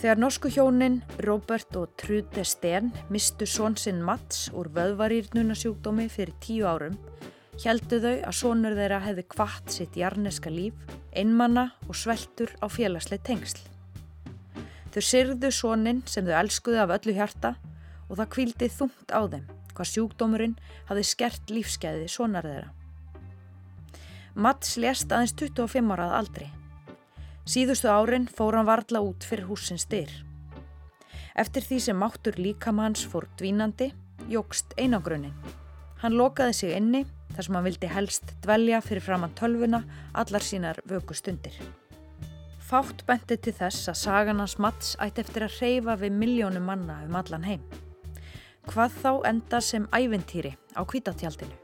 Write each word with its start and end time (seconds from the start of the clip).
Þegar 0.00 0.16
norsku 0.16 0.48
hjónin 0.48 0.94
Robert 1.26 1.76
og 1.76 1.90
Trude 2.00 2.40
Sten 2.48 2.86
mistu 3.12 3.44
svonsinn 3.44 3.98
Mats 4.00 4.46
úr 4.56 4.70
vöðvarýrnunasjúkdómi 4.72 6.06
fyrir 6.08 6.32
tíu 6.40 6.64
árum, 6.64 6.94
heldu 7.60 7.98
þau 8.00 8.14
að 8.14 8.38
sonur 8.38 8.78
þeirra 8.78 9.02
hefði 9.04 9.24
kvart 9.34 9.74
sitt 9.74 9.98
jarneska 10.00 10.48
líf, 10.48 10.78
einmanna 11.12 11.66
og 11.84 11.98
sveltur 12.00 12.48
á 12.64 12.72
félagsleik 12.72 13.26
tengsl. 13.28 13.60
Þau 14.94 15.02
syrðu 15.04 15.50
sonin 15.52 16.00
sem 16.08 16.24
þau 16.24 16.38
elskuði 16.38 16.80
af 16.80 16.94
öllu 16.96 17.16
hjarta 17.18 17.50
og 18.08 18.14
það 18.22 18.30
kvíldi 18.38 18.70
þungt 18.78 19.12
á 19.12 19.20
þeim 19.20 19.44
hvað 19.74 19.90
sjúkdómurinn 19.90 20.56
hafði 20.88 21.04
skert 21.10 21.52
lífskeiði 21.52 22.08
sonar 22.08 22.48
þeirra. 22.48 22.72
Mats 24.32 24.78
lést 24.80 25.12
aðeins 25.12 25.36
25 25.36 25.92
árað 25.92 26.16
aldrei. 26.22 26.48
Síðustu 27.50 27.88
árin 27.90 28.28
fór 28.30 28.54
hann 28.54 28.68
varla 28.68 29.00
út 29.02 29.24
fyrir 29.26 29.48
húsins 29.48 29.82
styr. 29.82 30.10
Eftir 31.34 31.64
því 31.66 31.78
sem 31.82 31.96
máttur 31.98 32.36
líkamanns 32.38 33.00
fór 33.10 33.24
dvínandi, 33.40 33.88
jógst 34.30 34.76
einangrunnin. 34.78 35.34
Hann 35.98 36.14
lokaði 36.14 36.54
sig 36.54 36.76
inni 36.76 37.00
þar 37.34 37.46
sem 37.46 37.56
hann 37.58 37.66
vildi 37.66 37.90
helst 37.90 38.30
dvelja 38.44 38.78
fyrir 38.84 39.02
framann 39.02 39.34
tölvuna 39.34 39.80
allar 40.14 40.46
sínar 40.46 40.78
vöku 40.86 41.16
stundir. 41.18 41.56
Fátt 42.62 43.02
benti 43.08 43.34
til 43.42 43.56
þess 43.58 43.90
að 43.90 43.98
sagan 43.98 44.38
hans 44.38 44.54
Mats 44.62 44.92
ætti 45.02 45.24
eftir 45.24 45.48
að 45.48 45.56
reyfa 45.58 45.96
við 46.04 46.14
miljónum 46.20 46.70
manna 46.70 47.00
um 47.08 47.18
allan 47.18 47.48
heim. 47.48 47.64
Hvað 48.70 48.94
þá 49.02 49.10
enda 49.32 49.58
sem 49.58 49.90
æventýri 49.90 50.54
á 50.78 50.86
kvítatjaldinu. 50.86 51.58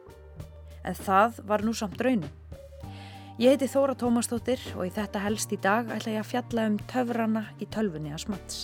En 0.82 0.98
það 0.98 1.38
var 1.46 1.62
nú 1.62 1.76
samt 1.78 2.02
raunin. 2.02 2.34
Ég 3.36 3.52
heiti 3.52 3.66
Þóra 3.68 3.92
Tómastóttir 4.00 4.62
og 4.78 4.86
í 4.86 4.90
þetta 4.96 5.20
helst 5.20 5.50
í 5.52 5.58
dag 5.60 5.90
ætla 5.92 6.14
ég 6.14 6.22
að 6.22 6.28
fjalla 6.30 6.62
um 6.70 6.78
töfrana 6.88 7.42
í 7.60 7.66
tölfunni 7.68 8.14
að 8.16 8.22
smats. 8.22 8.62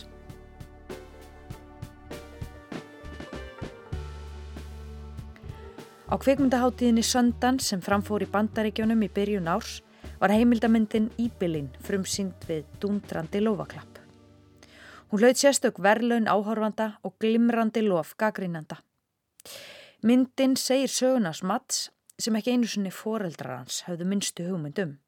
Á 6.08 6.16
kveikmyndaháttíðinni 6.24 7.04
Söndan 7.04 7.60
sem 7.60 7.84
framfór 7.84 8.24
í 8.24 8.30
bandaríkjónum 8.32 9.04
í 9.04 9.12
byrjun 9.12 9.52
árs 9.52 9.82
var 10.16 10.32
heimildamindin 10.32 11.12
Íbilinn 11.20 11.68
frumsynd 11.84 12.48
við 12.48 12.64
dúndrandi 12.80 13.44
lofaklapp. 13.44 14.00
Hún 15.12 15.20
hlaut 15.20 15.36
sérstök 15.36 15.84
verlaun 15.84 16.32
áhorfanda 16.32 16.94
og 17.04 17.18
glimrandi 17.20 17.84
lof 17.84 18.16
gaggrínanda. 18.16 18.80
Myndin 20.00 20.56
segir 20.56 20.88
sögunas 20.88 21.44
Mats 21.44 21.90
sem 22.20 22.36
ekki 22.36 22.56
einu 22.56 22.68
sinni 22.68 22.92
foreldrar 22.94 23.62
hans 23.62 23.82
hafðu 23.86 24.08
minnstu 24.08 24.46
hugmyndum. 24.50 24.98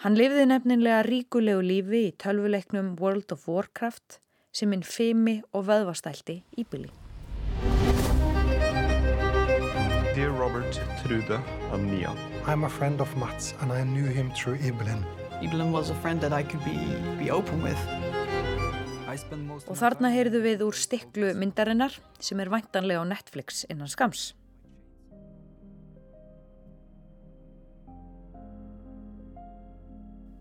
Hann 0.00 0.16
lifði 0.16 0.46
nefninlega 0.48 1.02
ríkulegu 1.04 1.60
lífi 1.60 2.06
í 2.08 2.12
tölvuleiknum 2.16 2.94
World 3.00 3.34
of 3.34 3.46
Warcraft 3.48 4.20
sem 4.56 4.72
inn 4.72 4.86
femi 4.86 5.42
og 5.52 5.66
veðvastælti 5.68 6.40
íbili. 6.56 6.88
Dear 10.16 10.32
Robert, 10.36 10.80
Trude 11.02 11.40
and 11.72 11.90
Mia. 11.92 12.14
I'm 12.46 12.64
a 12.64 12.68
friend 12.68 13.00
of 13.00 13.14
Mats 13.16 13.54
and 13.60 13.72
I 13.72 13.84
knew 13.84 14.06
him 14.06 14.32
through 14.32 14.58
Ibelin. 14.58 15.04
Ibelin 15.40 15.70
was 15.72 15.90
a 15.90 15.94
friend 15.94 16.20
that 16.20 16.32
I 16.32 16.42
could 16.42 16.64
be, 16.64 16.76
be 17.22 17.30
open 17.30 17.62
with. 17.62 17.78
Og 19.10 19.74
þarna 19.74 20.12
heyrðu 20.14 20.38
við 20.44 20.60
úr 20.62 20.76
stiklu 20.78 21.32
myndarinnar 21.34 21.96
sem 22.22 22.38
er 22.38 22.50
væntanlega 22.52 23.02
á 23.02 23.10
Netflix 23.10 23.64
innan 23.66 23.90
skams. 23.90 24.30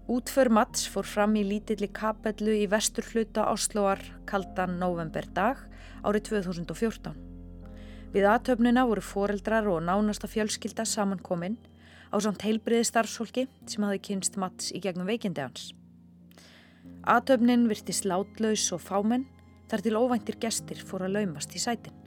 Útför 0.10 0.50
Mats 0.50 0.88
fór 0.90 1.06
fram 1.06 1.36
í 1.38 1.44
lítilli 1.46 1.86
kapellu 1.94 2.56
í 2.58 2.64
vestur 2.66 3.06
hluta 3.12 3.44
Osloar 3.52 4.00
kaldan 4.26 4.80
novemberdag 4.82 5.60
árið 6.02 6.24
2014. 6.32 7.14
Við 8.16 8.26
aðtöfnina 8.26 8.88
voru 8.90 9.04
foreldrar 9.06 9.70
og 9.70 9.84
nánasta 9.86 10.26
fjölskylda 10.32 10.88
samankominn 10.90 11.60
á 12.10 12.18
samt 12.26 12.42
heilbriði 12.42 12.90
starfsfólki 12.90 13.46
sem 13.70 13.86
hafi 13.86 14.02
kynst 14.10 14.42
Mats 14.42 14.74
í 14.74 14.82
gegnum 14.82 15.06
veikindi 15.06 15.46
hans. 15.46 15.70
Aðtöfnin 17.06 17.70
virti 17.70 17.94
slátlaus 17.94 18.66
og 18.74 18.82
fámenn 18.82 19.30
þar 19.70 19.86
til 19.86 19.94
óvæntir 19.94 20.42
gestir 20.42 20.82
fór 20.82 21.06
að 21.06 21.20
laumast 21.20 21.54
í 21.54 21.62
sætin. 21.62 21.99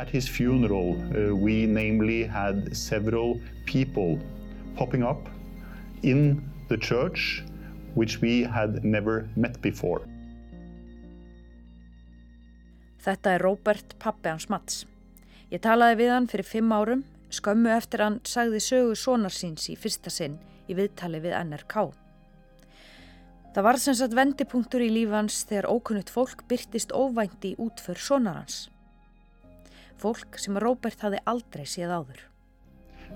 At 0.00 0.08
his 0.08 0.26
funeral, 0.26 0.96
uh, 0.96 1.36
we 1.36 1.66
namely 1.66 2.24
had 2.24 2.74
several 2.74 3.38
people 3.66 4.18
popping 4.74 5.02
up 5.02 5.28
in 6.02 6.40
the 6.68 6.78
church 6.78 7.44
which 7.94 8.22
we 8.22 8.44
had 8.44 8.82
never 8.82 9.28
met 9.36 9.60
before. 9.60 10.00
Þetta 13.04 13.34
er 13.36 13.44
Robert 13.44 13.92
pappi 14.00 14.32
hans 14.32 14.48
Mats. 14.48 14.86
Ég 15.52 15.60
talaði 15.60 16.00
við 16.00 16.14
hann 16.14 16.30
fyrir 16.32 16.48
fimm 16.48 16.72
árum, 16.72 17.04
skömmu 17.28 17.68
eftir 17.76 18.00
hann 18.06 18.20
sagði 18.24 18.64
sögu 18.64 18.96
sonarsins 18.96 19.68
í 19.68 19.76
fyrsta 19.76 20.08
sinn 20.08 20.40
í 20.64 20.80
viðtali 20.80 21.20
við 21.20 21.36
NRK. 21.44 21.90
Það 23.52 23.66
var 23.68 23.84
sem 23.84 24.00
sagt 24.00 24.16
vendipunktur 24.16 24.80
í 24.80 24.92
lífans 24.96 25.42
þegar 25.44 25.72
ókunnutt 25.76 26.12
fólk 26.16 26.48
byrtist 26.48 26.92
óvænti 26.96 27.56
út 27.60 27.84
för 27.84 27.98
sonarhans. 27.98 28.70
Fólk 30.00 30.38
sem 30.40 30.56
Robert 30.64 31.02
hafði 31.04 31.20
aldrei 31.28 31.66
séð 31.68 31.92
áður. 31.98 32.26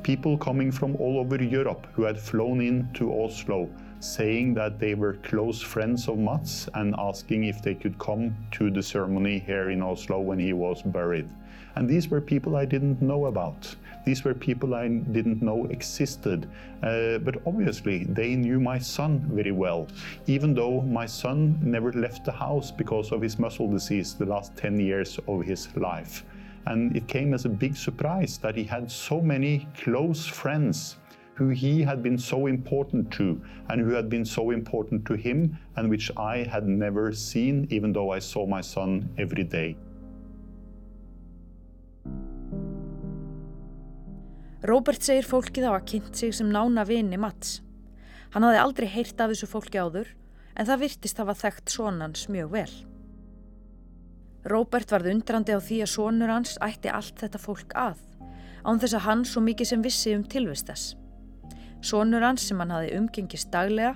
People 0.02 0.36
coming 0.36 0.72
from 0.72 0.96
all 0.96 1.18
over 1.18 1.40
Europe 1.42 1.86
who 1.94 2.04
had 2.04 2.18
flown 2.20 2.60
into 2.60 3.12
Oslo 3.12 3.68
saying 4.00 4.52
that 4.54 4.78
they 4.78 4.94
were 4.94 5.14
close 5.22 5.62
friends 5.62 6.08
of 6.08 6.18
Mats 6.18 6.68
and 6.74 6.94
asking 6.98 7.44
if 7.44 7.62
they 7.62 7.74
could 7.74 7.98
come 7.98 8.36
to 8.50 8.70
the 8.70 8.82
ceremony 8.82 9.38
here 9.38 9.70
in 9.70 9.82
Oslo 9.82 10.20
when 10.20 10.38
he 10.38 10.52
was 10.52 10.82
buried. 10.82 11.28
And 11.76 11.88
these 11.88 12.08
were 12.08 12.20
people 12.20 12.56
I 12.56 12.66
didn't 12.66 13.00
know 13.00 13.26
about. 13.26 13.74
These 14.04 14.22
were 14.24 14.34
people 14.34 14.74
I 14.74 14.88
didn't 14.88 15.42
know 15.42 15.64
existed. 15.70 16.46
Uh, 16.82 17.18
but 17.18 17.36
obviously, 17.46 18.04
they 18.04 18.36
knew 18.36 18.60
my 18.60 18.78
son 18.78 19.24
very 19.32 19.52
well, 19.52 19.88
even 20.26 20.54
though 20.54 20.82
my 20.82 21.06
son 21.06 21.58
never 21.62 21.92
left 21.92 22.24
the 22.24 22.32
house 22.32 22.70
because 22.70 23.10
of 23.10 23.22
his 23.22 23.38
muscle 23.38 23.70
disease 23.70 24.14
the 24.14 24.26
last 24.26 24.54
10 24.56 24.78
years 24.78 25.18
of 25.26 25.42
his 25.42 25.74
life. 25.76 26.24
And 26.66 26.97
it 26.97 27.06
came 27.06 27.34
as 27.34 27.44
a 27.44 27.48
big 27.48 27.76
surprise 27.76 28.38
that 28.38 28.56
he 28.56 28.64
had 28.64 28.91
so 28.91 29.20
many 29.20 29.69
close 29.76 30.26
friends 30.26 30.97
who 31.34 31.48
he 31.48 31.82
had 31.82 32.02
been 32.02 32.16
so 32.16 32.47
important 32.47 33.10
to 33.12 33.41
and 33.69 33.80
who 33.80 33.91
had 33.91 34.08
been 34.08 34.25
so 34.25 34.50
important 34.50 35.04
to 35.06 35.14
him 35.14 35.58
and 35.76 35.91
which 35.91 36.10
I 36.16 36.38
had 36.38 36.66
never 36.66 37.12
seen, 37.12 37.66
even 37.70 37.92
though 37.92 38.10
I 38.10 38.20
saw 38.20 38.47
my 38.47 38.60
son 38.60 39.08
every 39.19 39.44
day. 39.44 39.76
Robert 44.64 45.02
segir 45.04 45.26
fólkið 45.28 45.66
á 45.69 45.76
að 45.76 45.86
kynnt 45.91 46.16
sig 46.16 46.32
sem 46.32 46.48
nána 46.48 46.86
vini 46.88 47.19
Mats. 47.20 47.58
Hann 48.32 48.46
hafði 48.46 48.62
aldrei 48.62 48.88
heyrt 48.88 49.20
af 49.20 49.34
þessu 49.34 49.50
fólki 49.50 49.76
áður 49.76 50.08
en 50.56 50.69
það 50.70 50.84
virtist 50.86 51.20
hafa 51.20 51.34
þekkt 51.36 51.75
sonans 51.75 52.28
mjög 52.32 52.54
vel. 52.54 52.72
Róbert 54.44 54.91
varð 54.93 55.08
undrandi 55.08 55.55
á 55.56 55.61
því 55.61 55.79
að 55.85 55.93
sonur 55.94 56.29
hans 56.29 56.58
ætti 56.64 56.91
allt 56.93 57.17
þetta 57.23 57.41
fólk 57.41 57.73
að, 57.81 57.96
án 58.69 58.81
þess 58.82 58.99
að 58.99 59.06
hann 59.06 59.25
svo 59.25 59.41
mikið 59.41 59.70
sem 59.70 59.85
vissi 59.85 60.12
um 60.12 60.25
tilvistas. 60.29 60.91
Sonur 61.81 62.25
hans 62.25 62.44
sem 62.44 62.61
hann 62.61 62.75
hafi 62.75 62.93
umgengist 62.96 63.49
daglega 63.52 63.94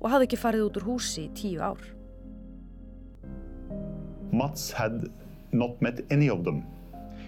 og 0.00 0.08
hafði 0.08 0.30
ekki 0.30 0.40
farið 0.40 0.66
út 0.70 0.80
úr 0.80 0.88
húsi 0.88 1.26
í 1.26 1.32
tíu 1.36 1.60
ár. 1.60 1.84
Mats 4.32 4.70
had 4.72 5.10
not 5.52 5.76
met 5.84 6.00
any 6.10 6.30
of 6.32 6.44
them. 6.44 6.64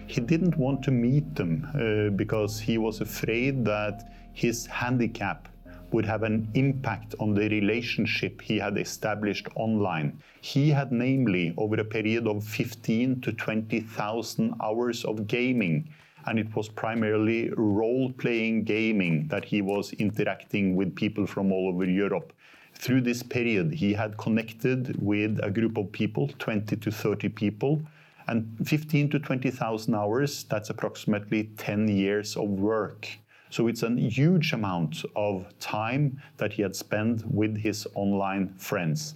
He 0.07 0.21
didn't 0.21 0.57
want 0.57 0.81
to 0.83 0.91
meet 0.91 1.35
them 1.35 1.67
uh, 1.75 2.09
because 2.09 2.59
he 2.59 2.77
was 2.77 3.01
afraid 3.01 3.65
that 3.65 4.03
his 4.33 4.65
handicap 4.65 5.47
would 5.93 6.05
have 6.05 6.23
an 6.23 6.49
impact 6.55 7.15
on 7.19 7.33
the 7.33 7.47
relationship 7.49 8.41
he 8.41 8.57
had 8.57 8.77
established 8.77 9.47
online. 9.55 10.19
He 10.41 10.71
had 10.71 10.91
namely, 10.91 11.53
over 11.55 11.79
a 11.79 11.85
period 11.85 12.27
of 12.27 12.43
15 12.43 13.21
to 13.21 13.31
20,000 13.31 14.55
hours 14.61 15.05
of 15.05 15.27
gaming, 15.27 15.87
and 16.25 16.39
it 16.39 16.55
was 16.55 16.67
primarily 16.67 17.51
role-playing 17.55 18.63
gaming 18.63 19.27
that 19.27 19.45
he 19.45 19.61
was 19.61 19.93
interacting 19.93 20.75
with 20.75 20.95
people 20.95 21.27
from 21.27 21.51
all 21.51 21.69
over 21.69 21.85
Europe. 21.85 22.33
Through 22.75 23.01
this 23.01 23.21
period, 23.21 23.73
he 23.73 23.93
had 23.93 24.17
connected 24.17 24.95
with 25.01 25.39
a 25.43 25.51
group 25.51 25.77
of 25.77 25.91
people, 25.91 26.29
20 26.39 26.75
to 26.75 26.91
30 26.91 27.29
people, 27.29 27.81
and 28.27 28.57
15 28.65 29.09
to 29.11 29.19
20,000 29.19 29.93
hours, 29.93 30.45
that's 30.45 30.69
approximately 30.69 31.51
10 31.57 31.87
years 31.87 32.35
of 32.35 32.47
work. 32.47 33.07
So 33.53 33.67
it's 33.67 33.83
a 33.83 33.89
huge 33.89 34.51
amount 34.51 35.05
of 35.15 35.45
time 35.59 36.19
that 36.37 36.53
he 36.53 36.63
had 36.63 36.75
spent 36.75 37.23
with 37.27 37.55
his 37.55 37.85
online 37.93 38.47
friends. 38.57 39.13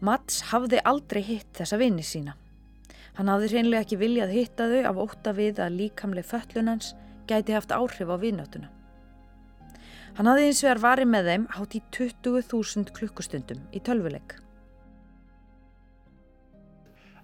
Mats 0.00 0.40
hafði 0.50 0.80
aldrei 0.82 1.22
hitt 1.22 1.52
þessa 1.54 1.78
vini 1.78 2.02
sína. 2.02 2.34
Hann 3.14 3.30
hafði 3.30 3.52
hreinlega 3.52 3.86
ekki 3.86 4.00
viljað 4.02 4.34
hitta 4.34 4.66
þau 4.72 4.82
af 4.90 4.98
óta 5.04 5.36
við 5.38 5.62
að 5.62 5.78
líkamleg 5.78 6.26
föllunans 6.26 6.90
gæti 7.30 7.54
haft 7.54 7.70
áhrif 7.70 8.10
á 8.10 8.18
viðnátuna. 8.18 8.72
Hann 10.18 10.26
hafði 10.32 10.48
eins 10.48 10.64
vegar 10.66 10.82
varið 10.88 11.12
með 11.14 11.30
þeim 11.30 11.46
hátt 11.54 11.78
í 11.78 11.84
20.000 12.00 12.90
klukkustundum 12.98 13.62
í 13.70 13.78
tölvuleik. 13.78 14.40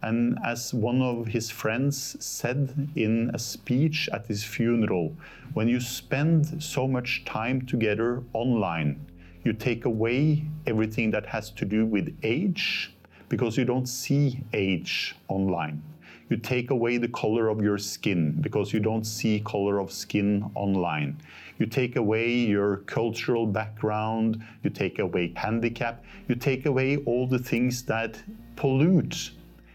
And 0.03 0.39
as 0.45 0.73
one 0.73 1.03
of 1.03 1.27
his 1.27 1.51
friends 1.51 2.17
said 2.25 2.89
in 2.97 3.31
a 3.35 3.39
speech 3.39 4.09
at 4.13 4.27
his 4.27 4.43
funeral, 4.43 5.15
when 5.53 5.69
you 5.69 5.79
spend 5.81 6.63
so 6.63 6.89
much 6.89 7.25
time 7.27 7.67
together 7.67 8.23
online, 8.33 8.99
you 9.45 9.53
take 9.53 9.85
away 9.85 10.45
everything 10.67 11.11
that 11.11 11.27
has 11.27 11.51
to 11.51 11.65
do 11.65 11.85
with 11.85 12.17
age 12.23 12.95
because 13.29 13.57
you 13.57 13.65
don't 13.65 13.87
see 13.87 14.43
age 14.53 15.15
online. 15.29 15.83
You 16.31 16.37
take 16.37 16.71
away 16.71 16.97
the 16.97 17.09
color 17.09 17.49
of 17.49 17.61
your 17.61 17.77
skin 17.77 18.39
because 18.41 18.73
you 18.73 18.81
don't 18.81 19.05
see 19.05 19.41
color 19.41 19.81
of 19.81 19.91
skin 19.91 20.49
online. 20.55 21.19
You 21.59 21.67
take 21.67 21.97
away 21.97 22.33
your 22.33 22.79
cultural 22.87 23.47
background, 23.47 24.43
you 24.63 24.71
take 24.71 24.99
away 24.99 25.33
handicap, 25.35 26.05
you 26.29 26.37
take 26.37 26.67
away 26.67 26.99
all 26.99 27.27
the 27.27 27.39
things 27.39 27.83
that 27.85 28.23
pollute 28.57 29.33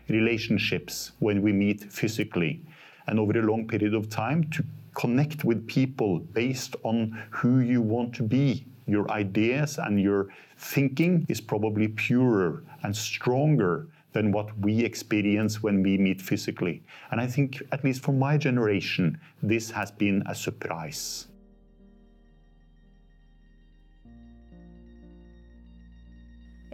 relationships 0.10 1.12
when 1.20 1.42
we 1.42 1.52
meet 1.52 1.92
physically. 1.92 2.62
And 3.08 3.20
over 3.20 3.40
a 3.40 3.44
long 3.44 3.68
period 3.68 3.94
of 3.94 4.10
time, 4.10 4.44
to 4.52 4.64
connect 4.96 5.44
with 5.44 5.68
people 5.68 6.20
based 6.20 6.76
on 6.84 7.22
who 7.30 7.60
you 7.60 7.82
want 7.82 8.14
to 8.16 8.24
be. 8.24 8.66
Your 8.88 9.10
ideas 9.12 9.78
and 9.78 10.02
your 10.02 10.28
thinking 10.58 11.26
is 11.28 11.42
probably 11.42 11.88
purer 11.90 12.64
and 12.84 12.96
stronger 12.96 13.88
than 14.14 14.32
what 14.32 14.58
we 14.60 14.80
experience 14.80 15.62
when 15.62 15.84
we 15.84 15.98
meet 15.98 16.22
physically. 16.22 16.84
And 17.12 17.20
I 17.20 17.28
think, 17.28 17.62
at 17.72 17.84
least 17.84 18.02
for 18.02 18.14
my 18.14 18.38
generation, 18.38 19.20
this 19.44 19.72
has 19.72 19.92
been 19.92 20.24
a 20.28 20.36
surprise. 20.36 21.28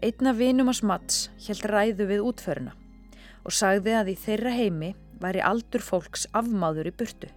Einn 0.03 0.25
af 0.67 0.81
Mats 0.81 1.29
held 1.45 1.65
ræðu 1.69 2.07
við 2.09 2.21
útföruna 2.25 2.80
og 3.45 3.55
sagði 3.55 3.95
að 3.97 4.13
í 4.13 4.17
þeirra 4.19 4.53
heimi 4.55 4.91
væri 5.21 5.43
aldur 5.45 5.83
fólks 5.85 6.27
afmáður 6.37 6.89
í 6.91 6.95
burtu. 6.97 7.29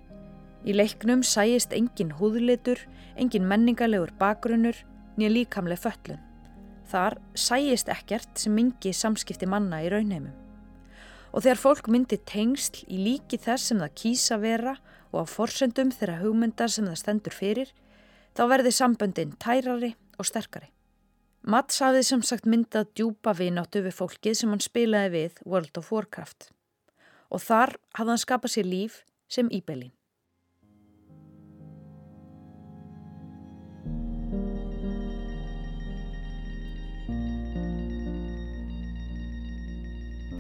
Í 0.64 0.72
leiknum 0.72 1.22
sæist 1.26 1.74
engin 1.76 2.14
húðlitur, 2.18 2.80
engin 3.20 3.48
menningarlegur 3.48 4.14
bakgrunnur, 4.20 4.76
nýja 5.18 5.32
líkamleg 5.32 5.80
föllun. 5.82 6.22
Þar 6.88 7.18
sæist 7.36 7.90
ekkert 7.92 8.40
sem 8.40 8.54
mingi 8.56 8.92
samskipti 8.96 9.48
manna 9.48 9.82
í 9.84 9.90
raunheimum. 9.92 10.32
Og 11.34 11.42
þegar 11.44 11.60
fólk 11.60 11.88
myndi 11.90 12.20
tengsl 12.30 12.84
í 12.86 13.00
líki 13.02 13.40
þess 13.42 13.70
sem 13.70 13.80
það 13.82 13.96
kýsa 14.00 14.38
vera 14.40 14.76
og 15.10 15.24
á 15.26 15.32
forsendum 15.32 15.90
þeirra 15.92 16.20
hugmyndar 16.22 16.70
sem 16.70 16.86
það 16.86 17.00
stendur 17.00 17.34
fyrir, 17.34 17.74
þá 18.34 18.46
verði 18.50 18.72
samböndin 18.74 19.34
tærari 19.42 19.94
og 20.18 20.28
sterkari. 20.30 20.70
Mats 21.44 21.76
hafið 21.84 22.06
sem 22.08 22.22
sagt 22.24 22.46
myndað 22.48 22.86
djúpa 22.96 23.34
vináttu 23.36 23.82
við 23.84 23.92
fólkið 23.98 24.36
sem 24.38 24.52
hann 24.54 24.62
spilaði 24.64 25.10
við 25.12 25.42
World 25.44 25.76
of 25.76 25.90
Warcraft 25.92 26.46
og 27.28 27.42
þar 27.44 27.74
hafði 27.98 28.14
hann 28.14 28.22
skapað 28.22 28.52
sér 28.54 28.70
líf 28.70 28.96
sem 29.28 29.50
Íbelin. 29.52 29.92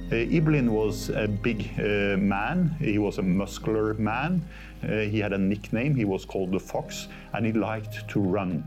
Uh, 0.08 0.24
Ibelin 0.32 0.70
was 0.72 1.10
a 1.10 1.26
big 1.28 1.68
uh, 1.76 2.16
man. 2.16 2.76
He 2.80 2.96
was 2.96 3.18
a 3.18 3.22
muscular 3.22 3.92
man. 3.94 4.40
Uh, 4.82 5.04
he 5.10 5.18
had 5.18 5.34
a 5.34 5.38
nickname. 5.38 5.94
He 5.94 6.04
was 6.04 6.24
called 6.24 6.52
the 6.52 6.60
Fox, 6.60 7.08
and 7.34 7.44
he 7.44 7.52
liked 7.52 8.08
to 8.08 8.20
run. 8.20 8.64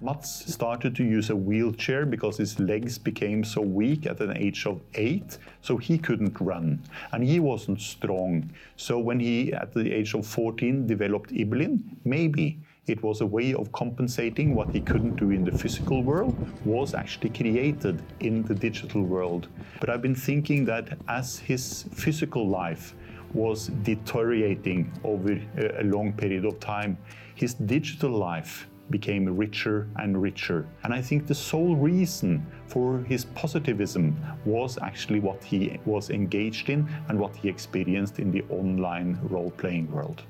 Mats 0.00 0.52
started 0.52 0.94
to 0.96 1.04
use 1.04 1.30
a 1.30 1.36
wheelchair 1.36 2.04
because 2.04 2.36
his 2.36 2.58
legs 2.58 2.98
became 2.98 3.44
so 3.44 3.60
weak 3.60 4.06
at 4.06 4.20
an 4.20 4.36
age 4.36 4.66
of 4.66 4.80
eight, 4.94 5.38
so 5.62 5.76
he 5.76 5.96
couldn't 5.96 6.40
run. 6.40 6.82
And 7.12 7.22
he 7.24 7.40
wasn't 7.40 7.80
strong. 7.80 8.50
So 8.76 8.98
when 8.98 9.20
he, 9.20 9.52
at 9.52 9.72
the 9.72 9.92
age 9.92 10.14
of 10.14 10.26
14, 10.26 10.86
developed 10.86 11.30
Iblin, 11.30 11.80
maybe 12.04 12.58
it 12.86 13.02
was 13.02 13.22
a 13.22 13.26
way 13.26 13.54
of 13.54 13.72
compensating 13.72 14.54
what 14.54 14.70
he 14.70 14.80
couldn't 14.80 15.16
do 15.16 15.30
in 15.30 15.44
the 15.44 15.56
physical 15.56 16.02
world 16.02 16.36
was 16.66 16.92
actually 16.92 17.30
created 17.30 18.02
in 18.20 18.42
the 18.42 18.54
digital 18.54 19.02
world. 19.02 19.48
But 19.80 19.88
I've 19.88 20.02
been 20.02 20.14
thinking 20.14 20.66
that 20.66 20.98
as 21.08 21.38
his 21.38 21.84
physical 21.92 22.46
life 22.46 22.94
was 23.32 23.68
deteriorating 23.84 24.92
over 25.02 25.40
a 25.56 25.84
long 25.84 26.12
period 26.12 26.44
of 26.44 26.60
time, 26.60 26.98
his 27.34 27.54
digital 27.54 28.10
life 28.10 28.68
became 28.90 29.28
richer 29.28 29.88
and 29.96 30.20
richer. 30.20 30.66
And 30.82 30.92
I 30.92 31.00
think 31.00 31.26
the 31.26 31.34
sole 31.34 31.76
reason 31.76 32.46
for 32.66 32.98
his 33.08 33.24
positivism 33.34 34.16
was 34.44 34.78
actually 34.78 35.20
what 35.20 35.42
he 35.42 35.78
was 35.84 36.10
engaged 36.10 36.68
in 36.68 36.86
and 37.08 37.18
what 37.18 37.34
he 37.36 37.48
experienced 37.48 38.18
in 38.18 38.30
the 38.30 38.44
online 38.50 39.18
role-playing 39.30 39.90
world. 39.90 40.22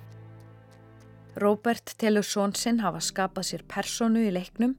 Robert 1.37 1.97
telur 1.99 2.23
són 2.23 2.55
sinn 2.55 2.79
hafa 2.79 3.01
skapað 3.03 3.49
sér 3.49 3.62
personu 3.67 4.23
í 4.23 4.31
leiknum 4.31 4.77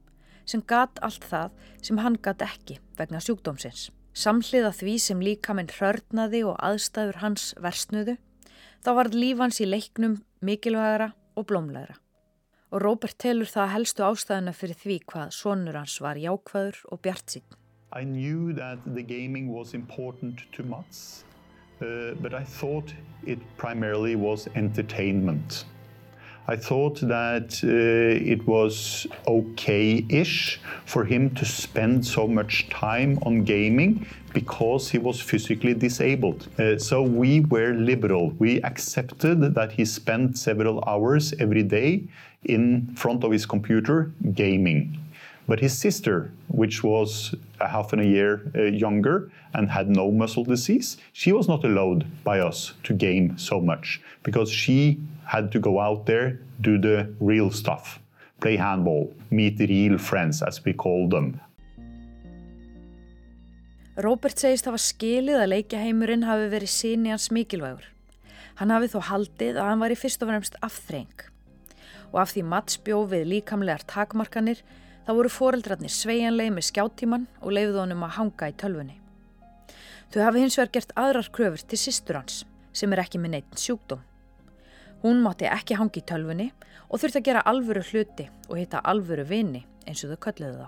sem 0.47 0.61
gat 0.63 1.01
allt 1.03 1.25
það 1.27 1.51
sem 1.83 1.99
hann 1.99 2.15
gat 2.21 2.45
ekki 2.45 2.79
vegna 2.95 3.19
sjúkdómsins. 3.19 3.89
Samhliða 4.15 4.71
því 4.71 4.95
sem 5.03 5.19
líka 5.19 5.51
minn 5.57 5.73
hörnaði 5.75 6.45
og 6.47 6.55
aðstæður 6.63 7.19
hans 7.19 7.49
versnuðu, 7.59 8.15
þá 8.79 8.89
var 8.95 9.11
lífans 9.11 9.59
í 9.59 9.67
leiknum 9.67 10.21
mikilvægara 10.39 11.11
og 11.35 11.49
blómlegra. 11.51 11.99
Og 12.71 12.81
Robert 12.81 13.15
telur 13.21 13.49
það 13.49 13.71
helstu 13.75 14.03
ástæðuna 14.05 14.53
fyrir 14.55 14.79
því 14.81 14.97
hvað 15.11 15.35
sonur 15.37 15.77
hans 15.77 15.99
var 16.01 16.17
jákvæður 16.17 16.81
og 16.91 17.01
bjart 17.05 17.37
sín. 17.37 17.45
Knew 17.95 18.51
that 18.53 18.79
the 18.85 19.03
gaming 19.03 19.47
was 19.53 19.73
important 19.73 20.41
to 20.51 20.63
Mats, 20.63 21.23
uh, 21.79 22.13
but 22.21 22.33
I 22.33 22.43
thought 22.43 22.93
it 23.25 23.39
primarily 23.57 24.15
was 24.15 24.47
entertainment. 24.55 25.65
I 26.47 26.55
thought 26.55 26.99
that 27.01 27.59
uh, 27.63 28.33
it 28.33 28.45
was 28.45 29.07
okay-ish 29.27 30.59
for 30.85 31.03
him 31.03 31.33
to 31.35 31.45
spend 31.45 32.05
so 32.05 32.27
much 32.27 32.69
time 32.69 33.17
on 33.23 33.43
gaming 33.43 34.05
because 34.31 34.91
he 34.91 34.99
was 34.99 35.19
physically 35.19 35.73
disabled. 35.73 36.47
Uh, 36.59 36.77
so 36.77 37.01
we 37.01 37.39
were 37.39 37.73
liberal. 37.73 38.29
We 38.37 38.61
accepted 38.61 39.55
that 39.55 39.71
he 39.71 39.85
spent 39.85 40.37
several 40.37 40.83
hours 40.85 41.33
every 41.39 41.63
day 41.63 42.03
in 42.43 42.93
front 42.95 43.23
of 43.23 43.31
his 43.31 43.47
computer 43.47 44.11
gaming. 44.33 44.99
But 45.47 45.59
his 45.59 45.77
sister, 45.77 46.31
which 46.47 46.83
was 46.83 47.35
a 47.59 47.67
half 47.67 47.93
and 47.93 48.01
a 48.01 48.05
year 48.05 48.51
uh, 48.55 48.63
younger 48.63 49.29
and 49.53 49.69
had 49.69 49.89
no 49.89 50.11
muscle 50.11 50.43
disease, 50.43 50.97
she 51.13 51.31
was 51.31 51.47
not 51.47 51.63
allowed 51.63 52.05
by 52.23 52.39
us 52.39 52.73
to 52.83 52.93
game 52.93 53.37
so 53.37 53.61
much 53.61 54.01
because 54.23 54.49
she 54.49 54.99
had 55.25 55.51
to 55.51 55.59
go 55.59 55.79
out 55.79 56.05
there, 56.05 56.39
do 56.61 56.77
the 56.77 57.13
real 57.19 57.51
stuff, 57.51 57.99
play 58.41 58.57
handball, 58.57 59.13
meet 59.29 59.59
real 59.59 59.97
friends 59.97 60.41
as 60.41 60.63
we 60.65 60.73
call 60.73 61.07
them. 61.09 61.39
Robert 63.95 64.35
segist 64.35 64.65
hafa 64.67 64.79
skilið 64.81 65.39
að 65.39 65.51
leikjaheimurinn 65.53 66.25
hafi 66.27 66.49
verið 66.51 66.71
síni 66.73 67.13
hans 67.13 67.29
mikilvægur. 67.31 67.85
Hann 68.59 68.73
hafi 68.73 68.89
þó 68.91 68.99
haldið 69.07 69.55
að 69.55 69.69
hann 69.69 69.79
var 69.79 69.93
í 69.93 69.97
fyrst 69.99 70.25
og 70.25 70.31
fremst 70.31 70.57
afþreng. 70.65 71.23
Og 72.11 72.19
af 72.19 72.33
því 72.33 72.43
Mats 72.51 72.79
bjóð 72.83 73.13
við 73.13 73.29
líkamlegar 73.31 73.85
takmarkanir 73.87 74.65
þá 75.05 75.11
voru 75.13 75.29
foreldrarnir 75.29 75.93
sveianlegi 75.93 76.53
með 76.55 76.67
skjáttíman 76.69 77.27
og 77.41 77.53
leiðið 77.53 77.81
honum 77.83 78.05
að 78.07 78.15
hanga 78.17 78.49
í 78.49 78.55
tölfunni. 78.61 78.97
Þau 80.13 80.21
hafi 80.25 80.41
hins 80.41 80.57
vegar 80.57 80.73
gert 80.77 80.93
aðrar 80.97 81.31
kröfur 81.33 81.65
til 81.65 81.79
sýstur 81.79 82.19
hans 82.19 82.43
sem 82.75 82.93
er 82.93 83.03
ekki 83.05 83.21
með 83.21 83.35
neitt 83.35 83.59
sjúkdóm. 83.61 84.01
Hún 85.03 85.21
mátti 85.21 85.45
ekki 85.49 85.77
hangi 85.77 86.01
í 86.01 86.07
tölfunni 86.09 86.49
og 86.89 87.01
þurfti 87.01 87.21
að 87.21 87.27
gera 87.29 87.45
alvöru 87.45 87.83
hluti 87.91 88.25
og 88.49 88.57
hitta 88.57 88.81
alvöru 88.81 89.27
vini 89.29 89.65
eins 89.85 90.01
og 90.05 90.15
þau 90.15 90.23
kölluðu 90.27 90.65
þá. 90.65 90.67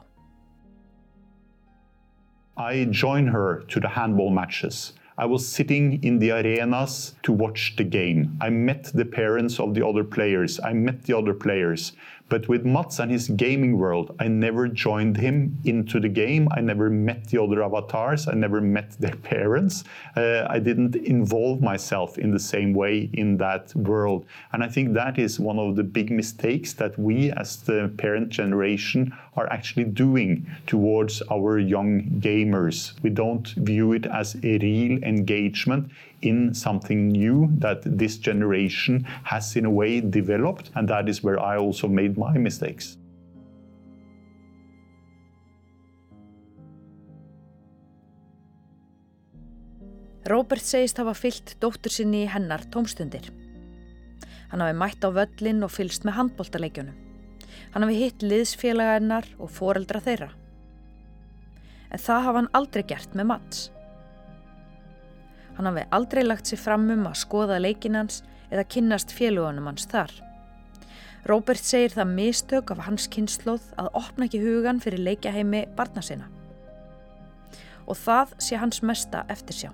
I 2.58 2.86
joined 2.90 3.30
her 3.30 3.64
to 3.70 3.80
the 3.80 3.90
handball 3.90 4.32
matches. 4.32 4.94
I 5.20 5.26
was 5.26 5.48
sitting 5.48 6.04
in 6.04 6.20
the 6.20 6.32
arenas 6.32 7.16
to 7.24 7.32
watch 7.32 7.76
the 7.76 7.84
game. 7.84 8.38
I 8.40 8.50
met 8.50 8.92
the 8.94 9.06
parents 9.06 9.60
of 9.60 9.74
the 9.74 9.86
other 9.86 10.04
players. 10.04 10.60
I 10.64 10.74
met 10.74 11.04
the 11.04 11.18
other 11.18 11.34
players. 11.34 11.94
But 12.30 12.50
with 12.50 12.66
Mats 12.66 13.00
and 13.00 13.10
his 13.10 13.30
gaming 13.30 13.78
world, 13.78 14.14
I 14.20 14.28
never 14.28 14.68
joined 14.68 15.16
him 15.16 15.58
into 15.64 16.00
the 16.00 16.10
game. 16.10 16.50
I 16.52 16.60
never 16.60 16.90
met 16.90 17.26
the 17.30 17.42
other 17.42 17.64
avatars. 17.64 18.28
I 18.28 18.34
never 18.34 18.60
met 18.60 19.00
their 19.00 19.16
parents. 19.34 19.86
Uh, 20.16 20.46
I 20.50 20.60
didn't 20.60 20.96
involve 20.96 21.62
myself 21.62 22.18
in 22.18 22.32
the 22.32 22.40
same 22.40 22.74
way 22.74 23.10
in 23.14 23.38
that 23.38 23.74
world. 23.76 24.26
And 24.52 24.62
I 24.64 24.68
think 24.68 24.94
that 24.94 25.18
is 25.18 25.40
one 25.40 25.58
of 25.58 25.78
the 25.78 25.84
big 25.84 26.12
mistakes 26.12 26.74
that 26.74 27.00
we 27.00 27.32
as 27.32 27.58
the 27.58 27.94
parent 27.98 28.30
generation 28.30 29.14
are 29.38 29.52
actually 29.52 29.86
doing 29.86 30.46
towards 30.66 31.22
our 31.32 31.60
young 31.60 32.02
gamers. 32.20 32.94
We 33.04 33.12
don't 33.12 33.48
view 33.50 33.94
it 33.94 34.06
as 34.06 34.36
a 34.44 34.58
real 34.58 35.02
engagement 35.04 35.92
in 36.22 36.54
something 36.54 37.10
new 37.10 37.48
that 37.60 37.82
this 37.86 38.18
generation 38.18 39.06
has 39.24 39.56
in 39.56 39.66
a 39.66 39.70
way 39.70 40.02
developed, 40.02 40.72
and 40.76 40.88
that 40.90 41.08
is 41.08 41.22
where 41.22 41.40
I 41.40 41.58
also 41.58 41.88
made 41.88 42.17
my 42.18 42.38
mistakes. 42.42 42.98
Robert 50.28 50.66
segist 50.66 50.98
hafa 51.00 51.14
fyllt 51.16 51.54
dóttur 51.64 51.94
sinni 51.94 52.26
í 52.26 52.32
hennar 52.32 52.66
tómstundir. 52.74 53.30
Hann 54.52 54.64
hafi 54.64 54.76
mætt 54.76 55.06
á 55.08 55.10
völlin 55.16 55.64
og 55.64 55.72
fylst 55.72 56.04
með 56.04 56.18
handbóltaleikjunum. 56.18 56.98
Hann 57.72 57.86
hafi 57.86 58.02
hitt 58.02 58.26
liðsfélagarnar 58.26 59.30
og 59.40 59.52
foreldra 59.56 60.04
þeirra. 60.04 60.30
En 61.92 62.04
það 62.04 62.24
hafa 62.26 62.42
hann 62.42 62.54
aldrei 62.60 62.84
gert 62.92 63.16
með 63.16 63.30
Mats. 63.32 63.64
Hann 65.56 65.72
hafi 65.72 65.88
aldrei 65.96 66.26
lagt 66.28 66.52
sér 66.52 66.60
fram 66.60 66.90
um 66.92 67.08
að 67.08 67.22
skoða 67.24 67.62
leikinans 67.64 68.20
eða 68.52 68.68
kynnast 68.68 69.16
félugunum 69.16 69.72
hans 69.72 69.88
þar. 69.88 70.12
Robert 71.28 71.60
segir 71.60 71.92
það 71.92 72.12
mistök 72.16 72.70
af 72.72 72.86
hans 72.86 73.10
kynnslóð 73.12 73.64
að 73.82 73.90
opna 74.00 74.30
ekki 74.30 74.40
hugan 74.40 74.78
fyrir 74.80 75.02
leikjaheimi 75.04 75.66
barna 75.76 76.00
sinna. 76.00 76.30
Og 77.84 78.00
það 78.00 78.32
sé 78.46 78.60
hans 78.62 78.80
mesta 78.80 79.26
eftirsjá. 79.28 79.74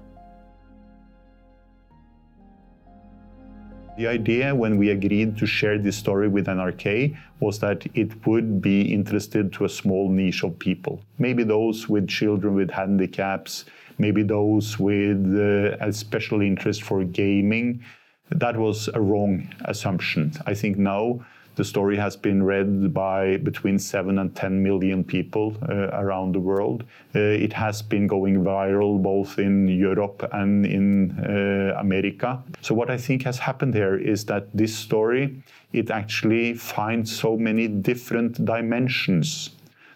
The 3.99 4.07
idea 4.07 4.55
when 4.55 4.79
we 4.79 4.89
agreed 4.89 5.37
to 5.37 5.45
share 5.45 5.77
this 5.77 5.95
story 5.95 6.27
with 6.27 6.47
NRK 6.47 7.15
was 7.39 7.59
that 7.59 7.85
it 7.93 8.25
would 8.25 8.59
be 8.59 8.81
interested 8.81 9.53
to 9.53 9.65
a 9.65 9.69
small 9.69 10.09
niche 10.09 10.43
of 10.43 10.57
people. 10.57 11.01
Maybe 11.19 11.43
those 11.43 11.87
with 11.87 12.07
children 12.07 12.55
with 12.55 12.71
handicaps, 12.71 13.65
maybe 13.99 14.23
those 14.23 14.79
with 14.79 15.21
uh, 15.37 15.77
a 15.79 15.93
special 15.93 16.41
interest 16.41 16.81
for 16.81 17.03
gaming. 17.03 17.83
That 18.31 18.57
was 18.57 18.89
a 18.95 18.99
wrong 18.99 19.53
assumption. 19.65 20.31
I 20.47 20.55
think 20.55 20.79
now 20.79 21.21
the 21.55 21.63
story 21.63 21.97
has 21.97 22.15
been 22.15 22.43
read 22.43 22.93
by 22.93 23.37
between 23.37 23.77
7 23.77 24.17
and 24.19 24.35
10 24.35 24.63
million 24.63 25.03
people 25.03 25.55
uh, 25.69 25.89
around 25.93 26.33
the 26.33 26.39
world. 26.39 26.83
Uh, 27.15 27.19
it 27.19 27.53
has 27.53 27.81
been 27.81 28.07
going 28.07 28.43
viral 28.43 29.01
both 29.01 29.37
in 29.37 29.67
Europe 29.67 30.27
and 30.31 30.65
in 30.65 31.11
uh, 31.19 31.79
America. 31.79 32.41
So 32.61 32.73
what 32.73 32.89
I 32.89 32.97
think 32.97 33.23
has 33.23 33.37
happened 33.37 33.73
here 33.73 33.97
is 33.97 34.25
that 34.25 34.47
this 34.53 34.75
story, 34.75 35.43
it 35.73 35.91
actually 35.91 36.55
finds 36.55 37.15
so 37.15 37.37
many 37.37 37.67
different 37.67 38.43
dimensions 38.45 39.51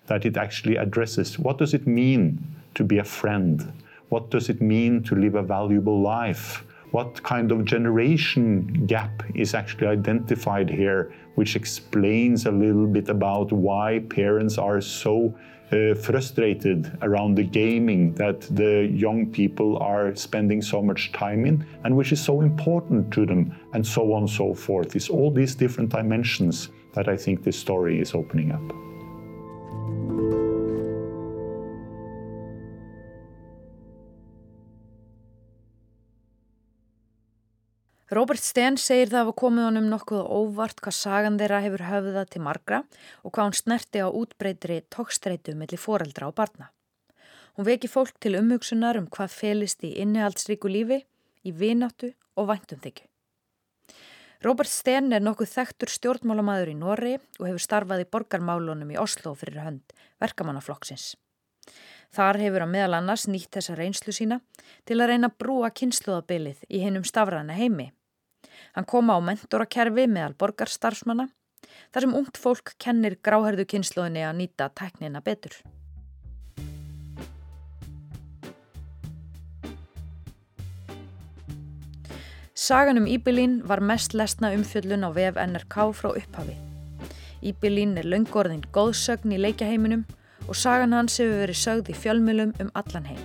that 0.06 0.26
it 0.26 0.38
actually 0.38 0.78
addresses. 0.78 1.40
What 1.40 1.58
does 1.58 1.74
it 1.74 1.88
mean 1.88 2.40
to 2.76 2.84
be 2.84 3.00
a 3.00 3.04
friend? 3.04 3.74
What 4.10 4.30
does 4.30 4.50
it 4.50 4.62
mean 4.62 5.04
to 5.04 5.16
live 5.16 5.36
a 5.36 5.44
valuable 5.44 6.02
life? 6.02 6.64
What 6.92 7.22
kind 7.24 7.52
of 7.52 7.66
generation 7.66 8.86
gap 8.86 9.24
is 9.36 9.54
actually 9.54 9.88
identified 9.88 10.70
here 10.70 11.12
which 11.38 11.56
explains 11.56 12.48
a 12.48 12.52
little 12.52 12.88
bit 12.88 13.10
about 13.10 13.52
why 13.52 14.00
parents 14.10 14.58
are 14.58 14.82
so 14.82 15.38
uh, 15.72 15.94
frustrated 15.94 16.92
around 17.04 17.36
the 17.36 17.44
gaming 17.44 18.12
that 18.16 18.42
the 18.56 18.90
young 18.92 19.28
people 19.28 19.78
are 19.78 20.16
spending 20.16 20.64
so 20.64 20.82
much 20.82 21.12
time 21.12 21.46
in 21.46 21.64
and 21.84 21.96
which 21.96 22.12
is 22.12 22.20
so 22.24 22.42
important 22.42 23.12
to 23.14 23.24
them 23.24 23.56
and 23.74 23.86
so 23.86 24.14
on 24.14 24.24
and 24.24 24.30
so 24.32 24.52
forth. 24.52 24.96
It's 24.96 25.12
all 25.12 25.30
these 25.30 25.54
different 25.54 25.92
dimensions 25.92 26.70
that 26.94 27.08
I 27.08 27.16
think 27.16 27.44
this 27.44 27.60
story 27.60 28.02
is 28.02 28.16
opening 28.16 28.52
up. 28.52 28.97
Robert 38.08 38.40
Sten 38.40 38.78
segir 38.80 39.10
það 39.12 39.34
að 39.34 39.38
komið 39.42 39.66
honum 39.68 39.88
nokkuð 39.92 40.30
óvart 40.32 40.78
hvað 40.80 40.96
sagan 40.96 41.38
þeirra 41.42 41.58
hefur 41.66 41.82
höfðað 41.90 42.30
til 42.32 42.42
margra 42.46 42.78
og 43.20 43.34
hvað 43.36 43.50
hún 43.50 43.58
snerti 43.60 44.00
á 44.00 44.08
útbreytri 44.08 44.78
tókstreitu 44.88 45.58
mellir 45.60 45.82
foreldra 45.82 46.30
og 46.30 46.38
barna. 46.38 46.70
Hún 47.60 47.68
veki 47.68 47.90
fólk 47.92 48.16
til 48.24 48.38
umhugsunar 48.40 48.96
um 48.96 49.10
hvað 49.12 49.36
felist 49.36 49.84
í 49.84 49.92
innihaldsríku 50.00 50.72
lífi, 50.72 51.02
í 51.44 51.52
vináttu 51.52 52.14
og 52.40 52.48
væntumþykju. 52.54 53.10
Robert 54.48 54.72
Sten 54.72 55.12
er 55.12 55.26
nokkuð 55.26 55.52
þekktur 55.58 55.92
stjórnmálamæður 55.92 56.72
í 56.72 56.78
Nóri 56.80 57.14
og 57.18 57.44
hefur 57.50 57.64
starfað 57.66 58.06
í 58.06 58.10
borgarmálunum 58.14 58.96
í 58.96 59.00
Oslo 59.02 59.36
fyrir 59.36 59.66
hönd 59.66 59.96
verkamannaflokksins. 60.24 61.18
Þar 62.16 62.40
hefur 62.40 62.64
að 62.64 62.72
meðal 62.72 63.02
annars 63.02 63.28
nýtt 63.28 63.58
þessa 63.58 63.76
reynslu 63.76 64.16
sína 64.16 64.40
til 64.88 65.02
að 65.02 65.12
reyna 65.12 65.34
brúa 65.34 65.74
kynsluðabilið 65.76 66.64
í 66.72 66.86
hennum 66.86 67.04
stafræna 67.04 67.58
heimi. 67.58 67.92
Hann 68.76 68.86
kom 68.86 69.10
á 69.14 69.18
mentorakerfi 69.20 70.08
meðal 70.08 70.36
borgarstarfsmanna 70.38 71.30
þar 71.92 72.06
sem 72.06 72.16
ungt 72.20 72.38
fólk 72.38 72.76
kennir 72.82 73.18
gráherðu 73.24 73.66
kynsluðinni 73.74 74.24
að 74.28 74.38
nýta 74.42 74.70
tæknina 74.76 75.24
betur. 75.26 75.56
Sagan 82.58 82.98
um 82.98 83.06
Íbelín 83.06 83.62
var 83.70 83.80
mest 83.80 84.16
lesna 84.18 84.50
umfjöllun 84.52 85.06
á 85.06 85.14
VF 85.14 85.38
NRK 85.38 85.76
frá 85.94 86.10
upphafi. 86.10 86.56
Íbelín 87.46 87.94
er 88.02 88.08
laungorðin 88.10 88.66
góðsögn 88.74 89.36
í 89.36 89.38
leikjaheiminum 89.38 90.08
og 90.48 90.58
sagan 90.58 90.96
hans 90.98 91.20
hefur 91.22 91.44
verið 91.44 91.60
sögð 91.62 91.92
í 91.94 91.96
fjölmjölum 92.02 92.56
um 92.64 92.72
allan 92.82 93.06
heim. 93.12 93.22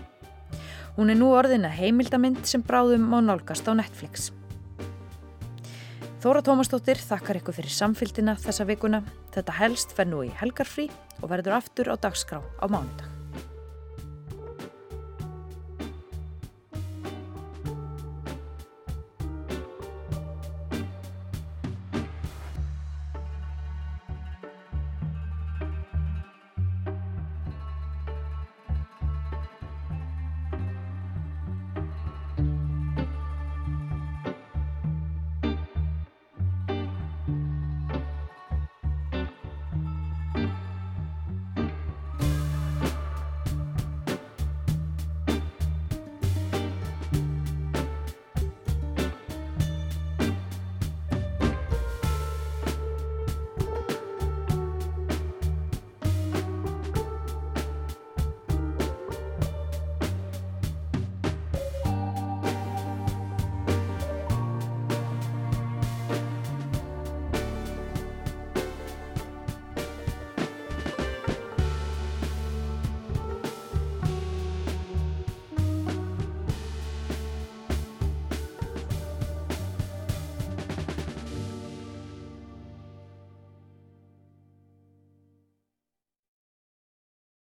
Hún 0.98 1.08
er 1.08 1.16
nú 1.16 1.32
orðin 1.32 1.64
að 1.64 1.78
heimildamind 1.80 2.44
sem 2.44 2.62
bráðum 2.62 3.08
má 3.08 3.22
nálgast 3.24 3.64
á 3.64 3.72
Netflix. 3.72 4.28
Þóra 6.22 6.38
Tómasdóttir 6.46 7.00
þakkar 7.02 7.40
ykkur 7.40 7.56
fyrir 7.56 7.74
samfélgina 7.74 8.36
þessa 8.38 8.66
vikuna. 8.68 9.00
Þetta 9.34 9.56
helst 9.58 9.96
fer 9.96 10.06
nú 10.06 10.20
í 10.22 10.30
helgarfrí 10.38 10.86
og 11.18 11.32
verður 11.32 11.56
aftur 11.58 11.90
á 11.90 11.98
dagskrá 11.98 12.38
á 12.62 12.66
mánudag. 12.70 13.11